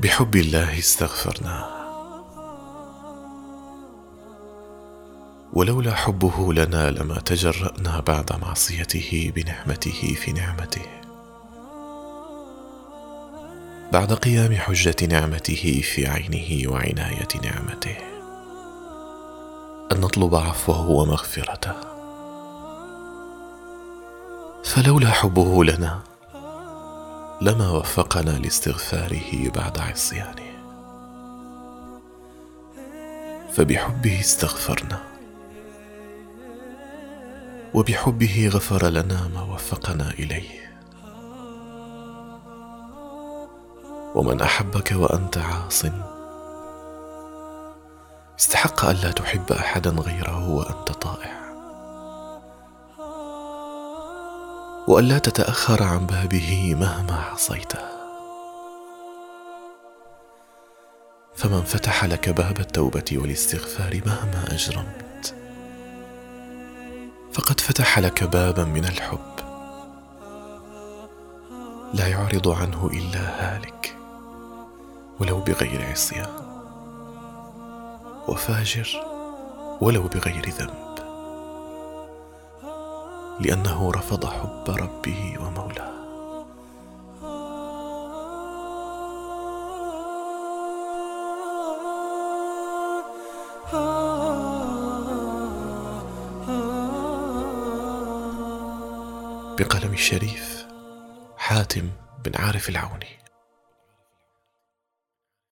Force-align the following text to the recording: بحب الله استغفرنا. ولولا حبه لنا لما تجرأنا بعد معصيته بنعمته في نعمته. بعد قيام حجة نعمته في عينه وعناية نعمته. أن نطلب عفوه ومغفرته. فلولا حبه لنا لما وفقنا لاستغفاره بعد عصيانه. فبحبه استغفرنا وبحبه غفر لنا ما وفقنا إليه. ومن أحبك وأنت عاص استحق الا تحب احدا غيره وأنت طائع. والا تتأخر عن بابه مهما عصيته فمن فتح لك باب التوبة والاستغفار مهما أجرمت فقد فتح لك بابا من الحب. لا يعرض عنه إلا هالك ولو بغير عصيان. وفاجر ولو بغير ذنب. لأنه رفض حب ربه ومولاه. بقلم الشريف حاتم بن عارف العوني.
بحب 0.00 0.36
الله 0.36 0.78
استغفرنا. 0.78 1.80
ولولا 5.52 5.94
حبه 5.94 6.54
لنا 6.54 6.90
لما 6.90 7.20
تجرأنا 7.20 8.00
بعد 8.00 8.32
معصيته 8.42 9.32
بنعمته 9.34 10.14
في 10.14 10.32
نعمته. 10.32 10.86
بعد 13.92 14.12
قيام 14.12 14.54
حجة 14.54 14.96
نعمته 15.02 15.80
في 15.84 16.06
عينه 16.06 16.72
وعناية 16.72 17.28
نعمته. 17.42 17.96
أن 19.92 20.00
نطلب 20.00 20.34
عفوه 20.34 20.90
ومغفرته. 20.90 21.99
فلولا 24.70 25.10
حبه 25.10 25.64
لنا 25.64 26.00
لما 27.40 27.70
وفقنا 27.70 28.30
لاستغفاره 28.30 29.48
بعد 29.54 29.78
عصيانه. 29.78 30.50
فبحبه 33.52 34.20
استغفرنا 34.20 35.02
وبحبه 37.74 38.50
غفر 38.54 38.88
لنا 38.88 39.28
ما 39.34 39.42
وفقنا 39.42 40.10
إليه. 40.10 40.78
ومن 44.14 44.40
أحبك 44.40 44.92
وأنت 44.92 45.38
عاص 45.38 45.84
استحق 48.38 48.84
الا 48.84 49.10
تحب 49.10 49.52
احدا 49.52 49.90
غيره 49.90 50.48
وأنت 50.48 50.92
طائع. 50.92 51.49
والا 54.88 55.18
تتأخر 55.18 55.82
عن 55.82 56.06
بابه 56.06 56.74
مهما 56.74 57.14
عصيته 57.14 57.78
فمن 61.34 61.62
فتح 61.62 62.04
لك 62.04 62.28
باب 62.28 62.60
التوبة 62.60 63.04
والاستغفار 63.12 64.00
مهما 64.06 64.44
أجرمت 64.54 65.34
فقد 67.32 67.60
فتح 67.60 67.98
لك 67.98 68.24
بابا 68.24 68.64
من 68.64 68.84
الحب. 68.84 69.40
لا 71.94 72.06
يعرض 72.06 72.48
عنه 72.48 72.90
إلا 72.92 73.20
هالك 73.20 73.96
ولو 75.20 75.40
بغير 75.40 75.90
عصيان. 75.90 76.32
وفاجر 78.28 78.88
ولو 79.80 80.02
بغير 80.02 80.48
ذنب. 80.48 80.99
لأنه 83.40 83.92
رفض 83.92 84.26
حب 84.26 84.64
ربه 84.68 85.34
ومولاه. 85.40 86.00
بقلم 99.58 99.92
الشريف 99.92 100.66
حاتم 101.38 101.90
بن 102.24 102.32
عارف 102.36 102.68
العوني. 102.68 103.20